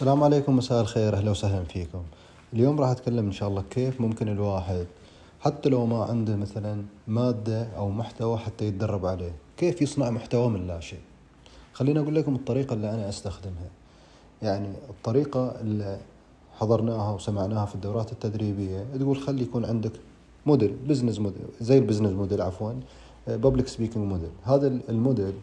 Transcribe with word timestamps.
السلام 0.00 0.24
عليكم 0.24 0.56
مساء 0.56 0.80
الخير. 0.80 1.16
أهلا 1.16 1.30
وسهلا 1.30 1.64
فيكم. 1.64 2.02
اليوم 2.52 2.80
راح 2.80 2.88
أتكلم 2.88 3.26
إن 3.26 3.32
شاء 3.32 3.48
الله 3.48 3.64
كيف 3.70 4.00
ممكن 4.00 4.28
الواحد 4.28 4.86
حتى 5.40 5.68
لو 5.68 5.86
ما 5.86 6.04
عنده 6.04 6.36
مثلا 6.36 6.82
مادة 7.08 7.62
أو 7.76 7.90
محتوى 7.90 8.38
حتى 8.38 8.64
يتدرب 8.64 9.06
عليه 9.06 9.32
كيف 9.56 9.82
يصنع 9.82 10.10
محتوى 10.10 10.48
من 10.48 10.66
لا 10.66 10.80
شيء؟ 10.80 10.98
خليني 11.72 12.00
أقول 12.00 12.14
لكم 12.14 12.34
الطريقة 12.34 12.74
اللي 12.74 12.90
أنا 12.90 13.08
أستخدمها. 13.08 13.70
يعني 14.42 14.68
الطريقة 14.90 15.60
اللي 15.60 15.98
حضرناها 16.58 17.14
وسمعناها 17.14 17.66
في 17.66 17.74
الدورات 17.74 18.12
التدريبية 18.12 18.86
تقول 18.98 19.16
خلي 19.16 19.42
يكون 19.42 19.64
عندك 19.64 19.92
model 20.46 20.76
business 20.88 21.18
model 21.18 21.46
زي 21.60 21.78
ال 21.78 21.82
business 21.82 22.12
model 22.12 22.42
عفوا 22.42 22.72
public 23.26 23.68
speaking 23.68 24.06
model 24.06 24.30
هذا 24.44 24.66
الموديل 24.88 25.34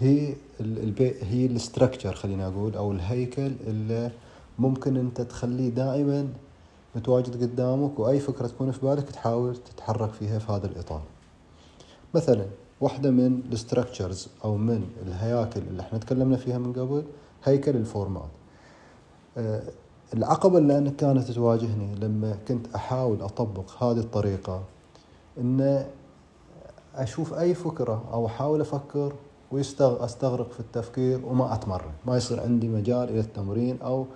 هي 0.00 0.34
هي 1.22 1.46
ال 1.46 1.53
structure 1.53 2.14
خلينا 2.14 2.46
أقول 2.46 2.74
أو 2.76 2.92
الهيكل 2.92 3.52
اللي 3.66 4.10
ممكن 4.58 4.96
أنت 4.96 5.20
تخليه 5.20 5.68
دائما 5.68 6.28
متواجد 6.96 7.42
قدامك 7.42 7.98
وأي 7.98 8.20
فكرة 8.20 8.46
تكون 8.46 8.72
في 8.72 8.86
بالك 8.86 9.10
تحاول 9.10 9.56
تتحرك 9.56 10.12
فيها 10.12 10.38
في 10.38 10.52
هذا 10.52 10.66
الإطار. 10.66 11.02
مثلا 12.14 12.46
واحدة 12.80 13.10
من 13.10 13.40
ال 13.48 13.55
structures 13.55 14.28
أو 14.44 14.56
من 14.56 14.88
الهياكل 15.06 15.60
اللي 15.60 15.82
إحنا 15.82 15.98
تكلمنا 15.98 16.36
فيها 16.36 16.58
من 16.58 16.72
قبل 16.72 17.04
هيكل 17.44 17.76
ال 17.76 17.82
format. 17.82 18.28
أه 19.36 19.62
العقبة 20.14 20.58
اللي 20.58 20.78
أنا 20.78 20.90
كانت 20.90 21.30
تواجهني 21.30 21.94
لما 21.94 22.36
كنت 22.48 22.74
أحاول 22.74 23.22
أطبق 23.22 23.82
هذه 23.82 23.98
الطريقة 23.98 24.62
إن 25.38 25.86
أشوف 26.94 27.34
أي 27.34 27.54
فكرة 27.54 28.04
أو 28.12 28.26
أحاول 28.26 28.60
أفكر 28.60 29.12
واستغرق 29.50 30.52
في 30.52 30.60
التفكير 30.60 31.20
وما 31.26 31.54
أتمرن. 31.54 31.92
ما 32.06 32.16
يصير 32.16 32.40
عندي 32.40 32.68
مجال 32.68 33.08
إلى 33.08 33.20
التمرين 33.20 33.78
أو 33.82 34.06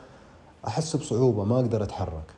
أحس 0.66 0.97
بصعوبة 0.97 1.45
ما 1.45 1.57
أقدر 1.57 1.83
أتحرك. 1.83 2.34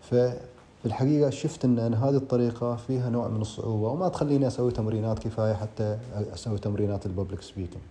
ففي 0.00 0.86
الحقيقة 0.86 1.30
شفت 1.30 1.64
إن 1.64 1.78
أنا 1.78 2.08
هذه 2.08 2.16
الطريقة 2.16 2.76
فيها 2.76 3.10
نوع 3.10 3.28
من 3.28 3.40
الصعوبة 3.40 3.88
وما 3.88 4.08
تخليني 4.08 4.46
أسوي 4.46 4.72
تمرينات 4.72 5.18
كفاية 5.18 5.54
حتى 5.54 5.98
أسوي 6.34 6.58
تمرينات 6.58 7.06
ال 7.06 7.11
public 7.11 7.42
speaking. 7.42 7.82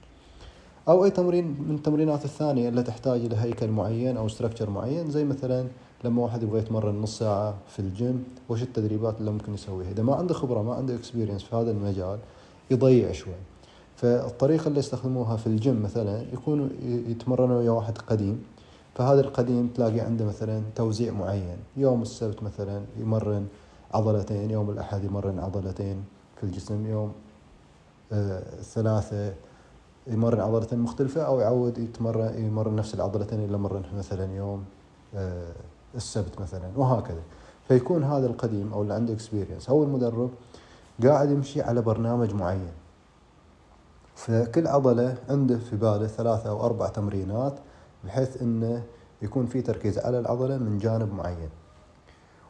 أو 0.88 1.06
أي 1.06 1.10
تمرين 1.10 1.46
من 1.68 1.76
التمرينات 1.76 2.26
الثانية 2.26 2.70
اللي 2.70 2.84
تحتاج 2.84 3.26
إلى 3.26 3.36
هيكل 3.36 3.68
معين 3.68 4.18
أو 4.18 4.28
structure 4.28 4.70
معين 4.70 5.12
زي 5.12 5.24
مثلا 5.26 5.68
لما 6.04 6.22
واحد 6.22 6.44
يبغى 6.44 6.60
يتمرن 6.60 7.02
نص 7.02 7.20
ساعة 7.20 7.54
في 7.68 7.80
الجيم 7.80 8.24
وش 8.50 8.62
التدريبات 8.64 9.20
اللي 9.20 9.32
ممكن 9.32 9.54
يسويها؟ 9.54 9.92
إذا 9.92 10.04
ما 10.04 10.16
عنده 10.16 10.34
خبرة 10.34 10.62
ما 10.62 10.74
عنده 10.74 10.96
experience 10.96 11.44
في 11.44 11.56
هذا 11.56 11.72
المجال 11.72 12.20
يضيع 12.72 13.12
شوي. 13.12 13.34
فالطريقة 14.00 14.68
اللي 14.68 14.80
يستخدموها 14.80 15.38
في 15.38 15.48
الجيم 15.48 15.84
مثلا 15.84 16.22
يكونوا 16.34 16.68
يتمرنوا 16.84 17.58
ويا 17.58 17.72
واحد 17.72 17.98
قديم 17.98 18.44
فهذا 18.96 19.22
القديم 19.22 19.68
تلاقي 19.68 20.00
عنده 20.00 20.26
مثلا 20.26 20.62
توزيع 20.76 21.14
معين. 21.14 21.58
يوم 21.78 22.02
السبت 22.02 22.44
مثلا 22.44 22.82
يمرن 22.98 23.48
عضلتين 23.94 24.52
يوم 24.52 24.70
الأحد 24.70 25.04
يمرن 25.04 25.40
عضلتين 25.40 26.04
في 26.38 26.44
الجسم 26.44 26.88
يوم 26.88 27.12
آه 28.12 28.44
الثلاثة 28.60 29.34
يمرن 30.08 30.40
عضلتين 30.40 30.80
مختلفة 30.80 31.22
أو 31.22 31.40
يعود 31.40 31.78
يتمرن 31.78 32.46
يمرن 32.46 32.76
نفس 32.76 32.94
العضلتين 32.94 33.40
اللي 33.40 33.58
مرنها 33.58 33.94
مثلا 33.98 34.36
يوم 34.36 34.64
آه 35.16 35.54
السبت 35.96 36.42
مثلا 36.42 36.70
وهكذا. 36.76 37.22
فيكون 37.68 38.04
هذا 38.04 38.28
القديم 38.28 38.74
أو 38.74 38.82
اللي 38.82 38.94
عنده 38.94 39.14
experience 39.14 39.70
أو 39.70 39.84
المدرب 39.84 40.30
قاعد 41.04 41.32
يمشي 41.32 41.62
على 41.62 41.82
برنامج 41.82 42.34
معين. 42.34 42.72
فكل 44.20 44.68
عضلة 44.68 45.18
عنده 45.30 45.58
في 45.58 45.76
باله 45.76 46.08
ثلاثة 46.08 46.50
أو 46.50 46.66
أربع 46.66 46.88
تمرينات 46.88 47.60
بحيث 48.04 48.42
أنه 48.42 48.84
يكون 49.22 49.46
في 49.46 49.62
تركيز 49.62 50.00
على 50.00 50.20
العضلة 50.20 50.58
من 50.58 50.78
جانب 50.78 51.14
معين. 51.14 51.50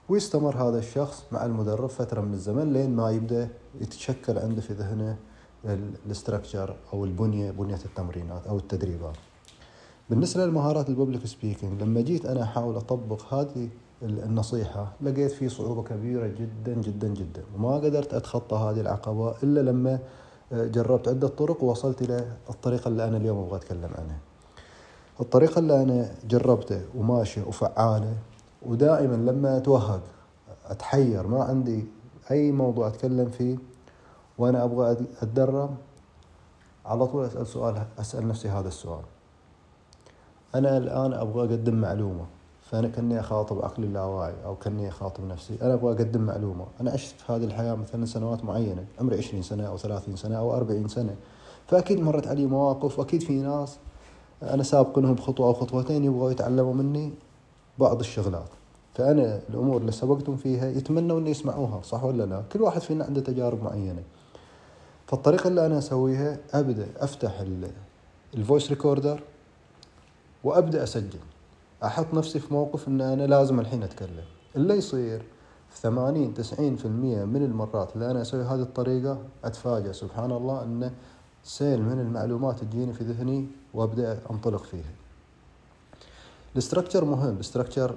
ويستمر 0.09 0.55
هذا 0.55 0.79
الشخص 0.79 1.23
مع 1.31 1.45
المدرب 1.45 1.89
فترة 1.89 2.21
من 2.21 2.33
الزمن 2.33 2.73
لين 2.73 2.95
ما 2.95 3.11
يبدأ 3.11 3.49
يتشكل 3.81 4.37
عنده 4.37 4.61
في 4.61 4.73
ذهنه 4.73 5.17
ال 6.05 6.12
structure 6.12 6.75
أو 6.93 7.05
البنية 7.05 7.51
بنية 7.51 7.79
التمرينات 7.85 8.47
أو 8.47 8.57
التدريبات. 8.57 9.15
بالنسبة 10.09 10.45
للمهارات 10.45 10.89
الببليك 10.89 11.25
سبيكينج 11.25 11.81
لما 11.81 12.01
جيت 12.01 12.25
أنا 12.25 12.43
أحاول 12.43 12.75
أطبق 12.75 13.33
هذه 13.33 13.69
النصيحة 14.03 14.93
لقيت 15.01 15.31
في 15.31 15.49
صعوبة 15.49 15.83
كبيرة 15.83 16.27
جدا 16.27 16.73
جدا 16.73 17.07
جدا 17.07 17.43
وما 17.55 17.75
قدرت 17.75 18.13
أتخطى 18.13 18.55
هذه 18.55 18.81
العقبة 18.81 19.35
إلا 19.43 19.59
لما 19.59 19.99
جربت 20.51 21.07
عدة 21.07 21.27
طرق 21.27 21.63
ووصلت 21.63 22.01
إلى 22.01 22.27
الطريقة 22.49 22.87
اللي 22.87 23.05
أنا 23.07 23.17
اليوم 23.17 23.37
أبغى 23.37 23.55
أتكلم 23.57 23.89
عنها. 23.97 24.17
الطريقة 25.21 25.59
اللي 25.59 25.83
أنا 25.83 26.11
جربته 26.29 26.81
وماشية 26.95 27.41
وفعالة 27.43 28.13
ودائما 28.65 29.15
لما 29.31 29.57
أتوهق 29.57 30.01
أتحير 30.65 31.27
ما 31.27 31.43
عندي 31.43 31.85
أي 32.31 32.51
موضوع 32.51 32.87
أتكلم 32.87 33.29
فيه 33.29 33.57
وأنا 34.37 34.63
أبغى 34.63 34.97
أتدرب 35.21 35.75
على 36.85 37.07
طول 37.07 37.25
أسأل 37.25 37.47
سؤال 37.47 37.85
أسأل 37.99 38.27
نفسي 38.27 38.49
هذا 38.49 38.67
السؤال. 38.67 39.03
أنا 40.55 40.77
الآن 40.77 41.13
أبغى 41.13 41.41
أقدم 41.41 41.75
معلومة. 41.75 42.25
فأنا 42.71 42.87
كني 42.87 43.19
أخاطب 43.19 43.65
عقلي 43.65 43.85
اللاواعي 43.85 44.33
أو 44.45 44.55
كني 44.55 44.89
أخاطب 44.89 45.23
نفسي. 45.23 45.57
أنا 45.61 45.73
أبغى 45.73 45.93
أقدم 45.93 46.21
معلومة. 46.21 46.65
أنا 46.81 46.91
عشت 46.91 47.15
في 47.19 47.33
هذه 47.33 47.43
الحياة 47.43 47.75
مثلا 47.75 48.05
سنوات 48.05 48.43
معينة. 48.43 48.85
عمري 48.99 49.17
20 49.17 49.41
سنة 49.41 49.67
أو 49.67 49.77
30 49.77 50.15
سنة 50.15 50.37
أو 50.37 50.55
40 50.55 50.87
سنة. 50.87 51.15
فأكيد 51.67 51.99
مرت 51.99 52.27
علي 52.27 52.45
مواقف 52.45 52.99
وأكيد 52.99 53.23
في 53.23 53.41
ناس 53.41 53.77
أنا 54.43 54.63
سابق 54.63 54.99
لهم 54.99 55.13
بخطوة 55.13 55.47
أو 55.47 55.53
خطوتين 55.53 56.03
يبغوا 56.03 56.31
يتعلموا 56.31 56.73
مني 56.73 57.13
بعض 57.79 57.99
الشغلات. 57.99 58.49
فأنا 58.95 59.41
الأمور 59.49 59.81
اللي 59.81 59.91
سبقتهم 59.91 60.37
فيها 60.37 60.69
يتمنوا 60.69 61.19
أن 61.19 61.27
يسمعوها 61.27 61.81
صح 61.81 62.03
ولا 62.03 62.23
لا؟ 62.23 62.43
كل 62.51 62.61
واحد 62.61 62.81
فينا 62.81 63.05
عنده 63.05 63.21
تجارب 63.21 63.63
معينة. 63.63 64.03
فالطريقة 65.07 65.47
اللي 65.47 65.65
أنا 65.65 65.77
أسويها 65.77 66.37
أبدأ 66.53 66.87
أفتح 66.97 67.43
ال 68.33 68.39
voice 68.39 68.69
recorder 68.69 69.23
وأبدأ 70.43 70.83
أسجل. 70.83 71.19
أحط 71.83 72.13
نفسي 72.13 72.39
في 72.39 72.53
موقف 72.53 72.87
إن 72.87 73.01
أنا 73.01 73.23
لازم 73.23 73.59
الحين 73.59 73.83
أتكلم. 73.83 74.23
اللي 74.55 74.73
يصير 74.73 75.21
في 75.69 75.81
80 75.81 76.33
90% 76.33 76.85
من 77.25 77.43
المرات 77.43 77.95
اللي 77.95 78.11
أنا 78.11 78.21
أسوي 78.21 78.43
هذه 78.43 78.61
الطريقة 78.61 79.17
اتفاجئ 79.43 79.93
سبحان 79.93 80.31
الله 80.31 80.63
إن 80.63 80.91
سيل 81.43 81.81
من 81.81 81.99
المعلومات 81.99 82.59
تجيني 82.59 82.93
في 82.93 83.03
ذهني 83.03 83.47
وأبدأ 83.73 84.19
أنطلق 84.31 84.63
فيها. 84.63 84.91
ال 86.53 86.59
structure 86.59 87.05
مهم 87.05 87.35
ال 87.35 87.41
structure 87.41 87.95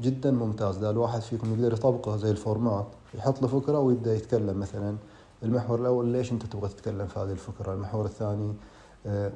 جدا 0.00 0.30
ممتاز. 0.30 0.76
اذا 0.76 0.90
الواحد 0.90 1.20
فيكم 1.20 1.52
يقدر 1.54 1.72
يطبقه 1.72 2.16
زي 2.16 2.30
ال 2.30 2.37
format. 2.37 2.86
يحط 3.14 3.42
له 3.42 3.48
فكرة 3.48 3.78
ويبدأ 3.78 4.14
يتكلم. 4.14 4.60
مثلا 4.60 4.96
المحور 5.42 5.80
الأول 5.80 6.06
ليش 6.06 6.32
أنت 6.32 6.46
تبغى 6.46 6.68
تتكلم 6.68 7.06
في 7.06 7.18
هذه 7.18 7.30
الفكرة؟ 7.30 7.74
المحور 7.74 8.04
الثاني 8.04 8.54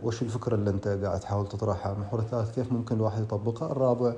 وش 0.02 0.22
الفكرة 0.22 0.54
اللي 0.54 0.70
أنت 0.70 0.88
قاعد 0.88 1.20
تحاول 1.20 1.48
تطرحها؟ 1.48 1.92
المحور 1.92 2.20
الثالث 2.20 2.54
كيف 2.54 2.72
ممكن 2.72 2.96
الواحد 2.96 3.22
يطبقها؟ 3.22 3.72
الرابع 3.72 4.12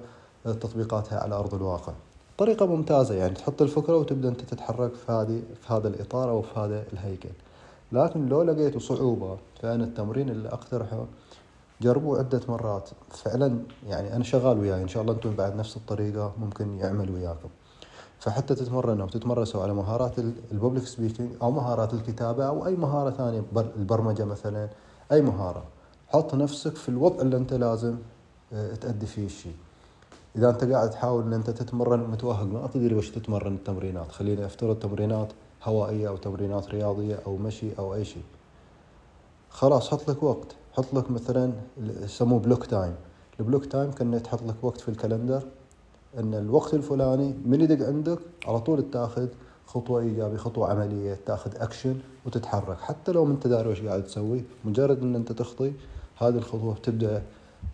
تطبيقاتها 0.45 1.19
على 1.19 1.35
أرض 1.35 1.55
الواقع. 1.55 1.93
طريقة 2.39 2.67
ممتازة 2.67 3.15
يعني 3.15 3.35
تحط 3.35 3.63
الفكرة 3.63 3.97
وتبدأ 3.97 4.29
أنت 4.29 4.41
تتحرك 4.41 4.95
في 4.95 5.13
هذه 5.13 5.43
في 5.61 5.73
هذا 5.73 5.89
الإطار 5.89 6.31
أو 6.31 6.43
في 6.43 6.61
هذا 6.61 6.85
الهيكل. 6.93 7.29
لكن 7.93 8.29
لو 8.29 8.43
لقيتوا 8.43 8.81
صعوبة 8.81 9.39
فأنا 9.63 9.85
التمرين 9.85 10.31
اللي 10.31 10.49
أقترحه 10.49 11.05
جربوه 11.81 12.19
عدة 12.19 12.41
مرات. 12.49 12.89
فعلا 13.11 13.59
يعني 13.87 14.17
أنا 14.17 14.25
شغال 14.25 14.59
وياي 14.59 14.83
إن 14.83 14.89
شاء 14.89 15.03
الله 15.03 15.15
أنتم 15.15 15.37
بعد 15.37 15.57
نفس 15.57 15.77
الطريقة 15.77 16.33
ممكن 16.41 16.79
يعمل 16.79 17.11
وياكم. 17.11 17.49
فحتى 18.21 18.55
تتمرنوا 18.55 19.07
وتتمرسوا 19.07 19.63
على 19.63 19.75
مهارات 19.75 20.19
ال 20.53 20.57
public 20.57 20.85
speaking 20.85 21.31
أو 21.43 21.51
مهارات 21.51 21.95
الكتابة 21.95 22.45
أو 22.45 22.67
أي 22.67 22.77
مهارة 22.77 23.11
ثانية 23.11 23.43
البرمجة 23.77 24.25
مثلا. 24.25 24.69
أي 25.13 25.23
مهارة. 25.23 25.65
حط 26.09 26.35
نفسك 26.35 26.77
في 26.77 26.89
الوضع 26.89 27.23
اللي 27.23 27.37
أنت 27.37 27.55
لازم 27.55 27.97
تأدي 28.81 29.07
فيه 29.07 29.27
الشيء. 29.27 29.55
إذا 30.37 30.51
أنت 30.51 30.65
قاعد 30.65 30.91
تحاول 30.91 31.23
إن 31.23 31.33
أنت 31.33 31.51
تتمرن 31.51 32.01
متوهق 32.01 32.43
ما 32.43 32.67
تدري 32.75 32.95
وش 32.95 33.11
تتمرن 33.11 33.55
التمرينات. 33.55 34.13
خلينا 34.13 34.47
افترض 34.47 34.79
تمرينات 34.79 35.33
هوائية 35.65 36.09
أو 36.09 36.17
تمرينات 36.17 36.69
رياضية 36.69 37.19
أو 37.27 37.37
مشي 37.37 37.79
أو 37.79 37.95
أي 37.95 38.05
شيء. 38.05 38.23
خلاص 39.51 39.91
حط 39.91 40.11
لك 40.11 40.23
وقت. 40.23 40.57
حط 40.73 40.95
لك 40.95 41.11
مثلا 41.11 41.53
يسموه 41.79 42.39
block 42.41 42.67
time 42.67 42.95
ال 43.41 43.45
block 43.45 43.67
time 43.67 43.91
كان 43.91 44.23
تحط 44.23 44.43
لك 44.43 44.55
وقت 44.63 44.81
في 44.81 44.89
ال 44.89 44.95
calendar 44.95 45.43
إن 46.19 46.35
الوقت 46.35 46.75
الفلاني 46.75 47.35
من 47.45 47.61
يدق 47.61 47.87
عندك 47.87 48.19
على 48.47 48.61
طول 48.61 48.91
تأخذ 48.91 49.29
خطوة 49.69 50.01
إيجابية 50.01 50.37
خطوة 50.37 50.71
عملية 50.71 51.19
تأخذ 51.27 51.51
أكشن 51.57 51.97
وتتحرك. 52.27 52.81
حتى 52.81 53.13
لو 53.13 53.25
ما 53.25 53.33
أنت 53.33 53.47
داري 53.47 53.69
وش 53.69 53.83
قاعد 53.83 54.05
تسوي 54.05 54.45
مجرد 54.65 55.03
أن 55.03 55.15
أنت 55.15 55.33
تخطي 55.33 55.73
هذه 56.17 56.37
الخطوة 56.37 56.75
تبدأ 56.75 57.23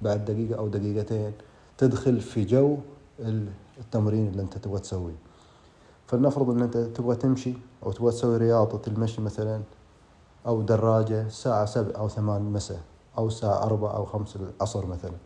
بعد 0.02 0.24
دقيقة 0.24 0.58
أو 0.58 0.68
دقيقتين 0.68 1.32
تدخل 1.78 2.20
في 2.20 2.44
جو 2.44 2.76
التمرين 3.78 4.28
اللي 4.28 4.42
أنت 4.42 4.58
تبغى 4.58 4.80
تسويه 4.80 5.14
فلنفرض 6.06 6.50
أن 6.50 6.62
أنت 6.62 6.76
تبغى 6.76 7.16
تمشي 7.16 7.54
أو 7.82 7.92
تبغى 7.92 8.10
تسوي 8.10 8.36
رياضة 8.36 8.80
المشي 8.86 9.20
مثلا 9.20 9.60
أو 10.46 10.62
دراجة 10.62 11.26
الساعة 11.26 11.64
سبع 11.64 11.98
أو 11.98 12.08
ثمان 12.08 12.42
مساء 12.42 12.80
أو 13.18 13.26
الساعة 13.26 13.62
أربعة 13.62 13.96
أو 13.96 14.04
خمس 14.04 14.36
العصر 14.36 14.86
مثلا. 14.86 15.16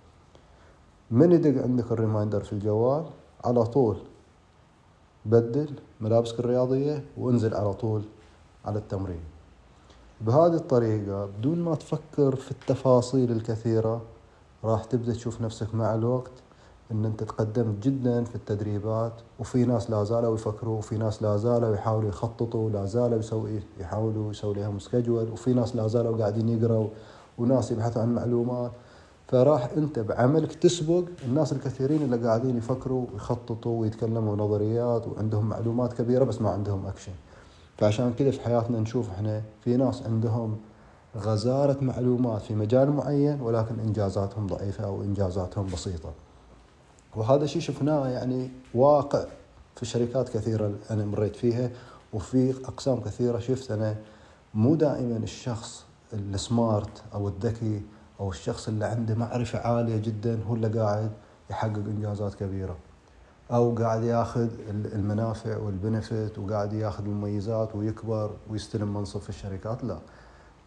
من 1.10 1.32
يدق 1.32 1.62
عندك 1.62 1.92
ال 1.92 1.98
reminder 1.98 2.44
في 2.44 2.52
الجوال؟ 2.52 3.04
على 3.44 3.64
طول 3.64 3.96
بدل 5.26 5.68
ملابسك 6.00 6.40
الرياضية 6.40 7.04
وانزل 7.16 7.54
على 7.54 7.74
طول 7.74 8.02
على 8.64 8.78
التمرين. 8.78 9.20
بهذه 10.20 10.54
الطريقة 10.54 11.26
بدون 11.26 11.58
ما 11.58 11.74
تفكر 11.74 12.36
في 12.36 12.50
التفاصيل 12.50 13.32
الكثيرة 13.32 14.02
راح 14.64 14.84
تبدأ 14.84 15.12
تشوف 15.12 15.40
نفسك 15.40 15.74
مع 15.74 15.94
الوقت 15.94 16.30
إن 16.92 17.04
أنت 17.04 17.22
تقدمت 17.22 17.82
جدا 17.82 18.24
في 18.24 18.34
التدريبات 18.34 19.12
وفي 19.38 19.64
ناس 19.64 19.90
لا 19.90 20.04
زالوا 20.04 20.34
يفكروا 20.34 20.78
وفي 20.78 20.98
ناس 20.98 21.22
لا 21.22 21.36
زالوا 21.36 21.74
يحاولوا 21.74 22.08
يخططوا 22.08 22.70
لا 22.70 22.84
زالوا 22.84 23.18
يسوي 23.18 23.60
يحاولوا 23.80 24.30
يسوي 24.30 24.54
لهم 24.54 24.78
schedule 24.78 25.30
وفي 25.30 25.52
ناس 25.52 25.76
لا 25.76 25.86
زالوا 25.86 26.18
قاعدين 26.18 26.48
يقروا 26.48 26.88
وناس 27.38 27.70
يبحثوا 27.70 28.02
عن 28.02 28.14
معلومات. 28.14 28.70
فراح 29.28 29.70
انت 29.76 29.98
بعملك 29.98 30.52
تسبق. 30.52 31.04
الناس 31.24 31.52
الكثيرين 31.52 32.02
اللي 32.02 32.26
قاعدين 32.26 32.58
يفكروا 32.58 33.06
ويخططوا 33.12 33.80
ويتكلموا 33.80 34.36
نظريات 34.36 35.06
وعندهم 35.08 35.48
معلومات 35.48 35.92
كبيرة 35.92 36.24
بس 36.24 36.40
ما 36.40 36.50
عندهم 36.50 36.86
اكشن 36.86 37.12
فعشان 37.78 38.12
كذا 38.18 38.30
في 38.30 38.40
حياتنا 38.40 38.80
نشوف 38.80 39.10
إحنا 39.10 39.42
في 39.64 39.76
ناس 39.76 40.02
عندهم 40.02 40.56
غزارة 41.16 41.76
معلومات 41.80 42.42
في 42.42 42.54
مجال 42.54 42.90
معين 42.90 43.40
ولكن 43.40 43.80
إنجازاتهم 43.80 44.46
ضعيفة 44.46 44.84
أو 44.84 45.02
إنجازاتهم 45.02 45.66
بسيطة. 45.66 46.12
وهذا 47.16 47.44
الشيء 47.44 47.62
شفناه 47.62 48.08
يعني 48.08 48.50
واقع 48.74 49.24
في 49.76 49.86
شركات 49.86 50.28
كثيرة 50.28 50.72
أنا 50.90 51.04
مريت 51.04 51.36
فيها 51.36 51.70
وفي 52.12 52.54
أقسام 52.64 53.00
كثيرة. 53.00 53.38
شفت 53.38 53.70
أنا 53.70 53.96
مو 54.54 54.74
دائما 54.74 55.16
الشخص 55.16 55.84
السمارت 56.12 57.02
أو 57.14 57.28
الذكي 57.28 57.82
أو 58.20 58.30
الشخص 58.30 58.68
اللي 58.68 58.84
عنده 58.84 59.14
معرفة 59.14 59.58
عالية 59.58 59.96
جدا 59.96 60.38
هو 60.48 60.54
اللي 60.54 60.68
قاعد 60.68 61.10
يحقق 61.50 61.76
إنجازات 61.76 62.34
كبيرة. 62.34 62.76
أو 63.52 63.74
قاعد 63.74 64.02
ياخذ 64.02 64.48
المنافع 64.70 65.56
والبنفت 65.56 66.38
وقاعد 66.38 66.72
ياخذ 66.72 67.04
المميزات 67.04 67.76
ويكبر 67.76 68.30
ويستلم 68.50 68.94
منصب 68.94 69.20
في 69.20 69.28
الشركات. 69.28 69.84
لا. 69.84 69.98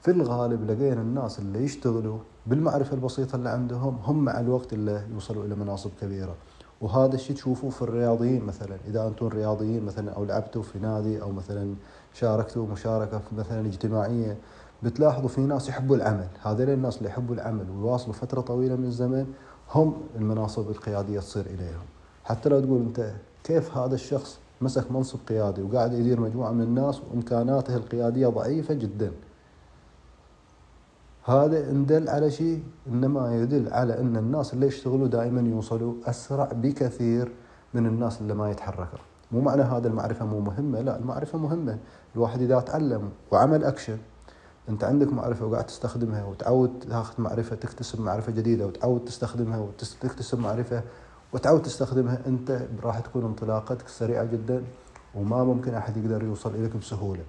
في 0.01 0.11
الغالب 0.11 0.71
لقينا 0.71 1.01
الناس 1.01 1.39
اللي 1.39 1.63
يشتغلوا 1.63 2.17
بالمعرفة 2.47 2.93
البسيطة 2.93 3.35
اللي 3.35 3.49
عندهم 3.49 3.97
هم 4.03 4.25
مع 4.25 4.39
الوقت 4.39 4.73
اللي 4.73 5.01
يوصلوا 5.13 5.45
إلى 5.45 5.55
مناصب 5.55 5.91
كبيرة. 6.01 6.35
وهذا 6.81 7.15
الشيء 7.15 7.35
تشوفوه 7.35 7.69
في 7.69 7.81
الرياضيين 7.81 8.45
مثلا. 8.45 8.77
إذا 8.87 9.07
أنتم 9.07 9.27
رياضيين 9.27 9.85
مثلا 9.85 10.11
أو 10.11 10.25
لعبتوا 10.25 10.63
في 10.63 10.79
نادي 10.79 11.21
أو 11.21 11.31
مثلا 11.31 11.75
شاركتوا 12.13 12.67
مشاركة 12.67 13.17
في 13.19 13.35
مثلا 13.35 13.67
اجتماعية 13.67 14.37
بتلاحظوا 14.83 15.29
في 15.29 15.41
ناس 15.41 15.69
يحبوا 15.69 15.95
العمل. 15.95 16.27
هذول 16.43 16.69
الناس 16.69 16.97
اللي 16.97 17.09
يحبوا 17.09 17.35
العمل 17.35 17.69
ويواصلوا 17.69 18.13
فترة 18.13 18.41
طويلة 18.41 18.75
من 18.75 18.85
الزمن 18.85 19.33
هم 19.71 19.93
المناصب 20.15 20.69
القيادية 20.69 21.19
تصير 21.19 21.45
إليهم. 21.45 21.85
حتى 22.23 22.49
لو 22.49 22.59
تقول 22.59 22.81
أنت 22.81 23.13
كيف 23.43 23.77
هذا 23.77 23.95
الشخص 23.95 24.39
مسك 24.61 24.91
منصب 24.91 25.19
قيادي 25.29 25.61
وقاعد 25.61 25.93
يدير 25.93 26.19
مجموعة 26.19 26.51
من 26.51 26.61
الناس 26.61 27.01
وإمكاناته 27.01 27.75
القيادية 27.75 28.27
ضعيفة 28.27 28.73
جدا. 28.73 29.11
هذا 31.25 31.69
ان 31.69 31.85
دل 31.85 32.09
على 32.09 32.31
شيء 32.31 32.63
إنما 32.87 33.35
يدل 33.35 33.73
على 33.73 33.99
أن 33.99 34.17
الناس 34.17 34.53
اللي 34.53 34.67
يشتغلوا 34.67 35.07
دائما 35.07 35.41
يوصلوا 35.41 35.93
أسرع 36.05 36.49
بكثير 36.53 37.31
من 37.73 37.85
الناس 37.85 38.21
اللي 38.21 38.33
ما 38.33 38.51
يتحركوا. 38.51 38.99
مو 39.31 39.41
معنى 39.41 39.61
هذا 39.61 39.87
المعرفة 39.87 40.25
مو 40.25 40.39
مهمة 40.39 40.81
لا 40.81 40.97
المعرفة 40.97 41.37
مهمة. 41.37 41.77
الواحد 42.15 42.41
إذا 42.41 42.59
تعلم 42.59 43.09
وعمل 43.31 43.63
أكشن 43.63 43.97
انت 44.69 44.83
عندك 44.83 45.13
معرفة 45.13 45.45
وقاعد 45.45 45.65
تستخدمها 45.65 46.23
وتعود 46.23 46.79
تاخذ 46.79 47.21
معرفة 47.21 47.55
تكتسب 47.55 48.01
معرفة 48.01 48.31
جديدة 48.31 48.67
وتعود 48.67 49.05
تستخدمها 49.05 49.59
وتكتسب 49.59 50.39
معرفة 50.39 50.83
وتعود 51.33 51.61
تستخدمها 51.61 52.19
انت 52.27 52.61
راح 52.83 52.99
تكون 52.99 53.25
انطلاقتك 53.25 53.87
سريعة 53.87 54.23
جدا 54.23 54.63
وما 55.15 55.43
ممكن 55.43 55.73
أحد 55.73 55.97
يقدر 55.97 56.23
يوصل 56.23 56.55
إليك 56.55 56.75
بسهولة. 56.77 57.23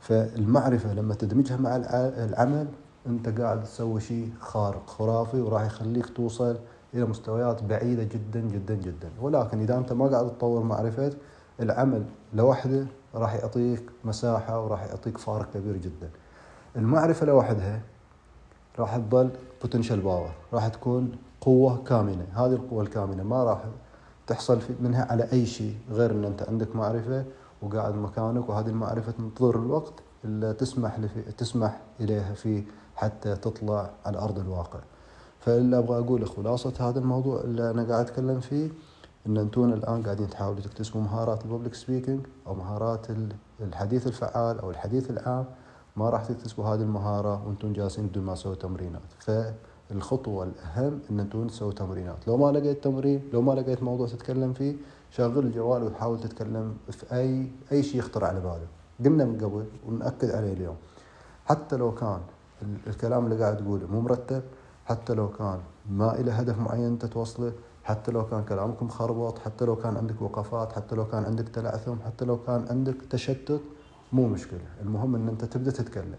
فالمعرفة 0.00 0.94
لما 0.94 1.14
تدمجها 1.14 1.56
مع 1.56 1.76
العمل 1.76 2.66
انت 3.06 3.40
قاعد 3.40 3.64
تسوي 3.64 4.00
شيء 4.00 4.30
خارق 4.40 4.86
خرافي 4.86 5.40
وراح 5.40 5.62
يخليك 5.62 6.06
توصل 6.06 6.56
إلى 6.94 7.04
مستويات 7.04 7.62
بعيدة 7.62 8.02
جدا 8.02 8.40
جدا 8.40 8.74
جدا 8.74 9.10
ولكن 9.20 9.60
إذا 9.60 9.78
أنت 9.78 9.92
ما 9.92 10.06
قاعد 10.06 10.30
تطور 10.30 10.62
معرفتك 10.62 11.16
العمل 11.60 12.04
لوحده 12.34 12.86
راح 13.14 13.34
يعطيك 13.34 13.82
مساحة 14.04 14.64
وراح 14.64 14.82
يعطيك 14.84 15.18
فارق 15.18 15.50
كبير 15.54 15.76
جدا. 15.76 16.10
المعرفة 16.76 17.26
لوحدها 17.26 17.80
راح 18.78 18.96
تظل 18.96 19.30
potential 19.62 20.00
power 20.00 20.30
راح 20.52 20.68
تكون 20.68 21.12
قوة 21.40 21.84
كامنة. 21.84 22.26
هذه 22.34 22.52
القوة 22.52 22.82
الكامنة 22.82 23.22
ما 23.22 23.44
راح 23.44 23.64
تحصل 24.26 24.58
منها 24.80 25.12
على 25.12 25.32
أي 25.32 25.46
شيء 25.46 25.74
غير 25.90 26.10
إن 26.10 26.24
أنت 26.24 26.42
عندك 26.42 26.76
معرفة 26.76 27.24
وقاعد 27.62 27.94
مكانك 27.94 28.48
وهذه 28.48 28.66
المعرفة 28.68 29.12
تنتظر 29.12 29.56
الوقت 29.56 29.92
اللي 30.24 30.52
تسمح 30.52 30.98
تسمح 31.38 31.80
إليها 32.00 32.34
فيه 32.34 32.64
حتى 32.96 33.36
تطلع 33.36 33.90
على 34.06 34.18
أرض 34.18 34.38
الواقع. 34.38 34.80
فاللي 35.40 35.78
أبغى 35.78 35.98
أقول 35.98 36.26
خلاصه 36.28 36.72
هذا 36.80 36.98
الموضوع 36.98 37.40
اللي 37.40 37.70
أنا 37.70 37.84
قاعد 37.84 38.04
أتكلم 38.04 38.40
فيه. 38.40 38.68
إن 39.26 39.36
أنتم 39.36 39.72
الآن 39.72 40.02
قاعدين 40.02 40.30
تحاولوا 40.30 40.60
تكتسبوا 40.60 41.00
مهارات 41.00 41.44
الببليك 41.44 41.74
سبيكينج 41.74 42.26
أو 42.46 42.54
مهارات 42.54 43.06
الحديث 43.60 44.06
الفعال 44.06 44.58
أو 44.58 44.70
الحديث 44.70 45.10
العام 45.10 45.44
ما 45.96 46.10
راح 46.10 46.24
تكتسبوا 46.24 46.64
هذه 46.64 46.82
المهارة 46.82 47.46
وأنتم 47.46 47.72
جالسين 47.72 48.06
بدون 48.06 48.24
ما 48.24 48.34
تسووا 48.34 48.54
تمرينات. 48.54 49.02
فالخطوة 49.18 50.44
الأهم 50.44 51.00
إن 51.10 51.20
أنتم 51.20 51.46
تسووا 51.46 51.72
تمرينات. 51.72 52.28
لو 52.28 52.36
ما 52.36 52.52
لقيت 52.52 52.84
تمرين 52.84 53.22
لو 53.32 53.42
ما 53.42 53.52
لقيت 53.52 53.82
موضوع 53.82 54.06
تتكلم 54.06 54.52
فيه 54.52 54.76
شغل 55.10 55.38
الجوال 55.38 55.82
وتحاول 55.82 56.20
تتكلم 56.20 56.76
في 56.90 57.16
أي 57.16 57.50
أي 57.72 57.82
شيء 57.82 57.98
يخطر 57.98 58.24
على 58.24 58.40
بالك 58.40 58.68
قلنا 59.04 59.24
من 59.24 59.38
قبل 59.38 59.64
ونأكد 59.88 60.30
عليه 60.30 60.52
اليوم 60.52 60.76
حتى 61.46 61.76
لو 61.76 61.94
كان 61.94 62.20
الكلام 62.86 63.24
اللي 63.24 63.42
قاعد 63.42 63.56
تقوله 63.56 63.86
مو 63.86 64.00
مرتب 64.00 64.42
حتى 64.84 65.14
لو 65.14 65.28
كان 65.28 65.58
ما 65.90 66.20
إلى 66.20 66.30
هدف 66.30 66.58
معين 66.58 66.84
أنت 66.84 67.06
توصله 67.06 67.52
حتى 67.86 68.12
لو 68.12 68.26
كان 68.26 68.44
كلامك 68.44 68.82
مخربط 68.82 69.38
حتى 69.38 69.64
لو 69.64 69.76
كان 69.76 69.96
عندك 69.96 70.22
وقفات 70.22 70.72
حتى 70.72 70.94
لو 70.94 71.08
كان 71.08 71.24
عندك 71.24 71.48
تلعثم 71.48 71.96
حتى 72.06 72.24
لو 72.24 72.42
كان 72.42 72.66
عندك 72.70 72.96
تشتت 73.10 73.60
مو 74.12 74.28
مشكلة. 74.28 74.66
المهم 74.82 75.14
إن 75.14 75.28
أنت 75.28 75.44
تبدأ 75.44 75.70
تتكلم. 75.70 76.18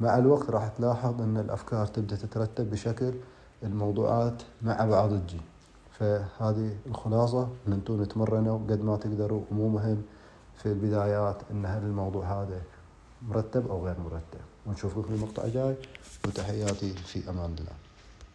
مع 0.00 0.18
الوقت 0.18 0.50
راح 0.50 0.68
تلاحظ 0.68 1.22
إن 1.22 1.36
الأفكار 1.36 1.86
تبدأ 1.86 2.16
تترتب 2.16 2.70
بشكل 2.70 3.14
الموضوعات 3.62 4.42
مع 4.62 4.84
بعض 4.84 5.10
تجي. 5.10 5.40
فهذه 5.90 6.76
الخلاصة 6.86 7.48
إن 7.68 7.72
أنتم 7.72 8.04
تتمرنوا 8.04 8.58
قد 8.58 8.80
ما 8.82 8.96
تقدروا 8.96 9.42
ومو 9.50 9.68
مهم 9.68 10.02
في 10.56 10.66
البدايات 10.66 11.36
إن 11.50 11.66
هل 11.66 11.82
الموضوع 11.82 12.42
هذا 12.42 12.62
مرتب 13.28 13.70
أو 13.70 13.86
غير 13.86 13.96
مرتب. 14.04 14.40
ونشوفكم 14.66 15.02
في 15.02 15.14
المقطع 15.14 15.44
الجاي 15.44 15.76
وتحياتي 16.26 16.92
في 16.92 17.30
أمان 17.30 17.54
الله. 17.58 17.85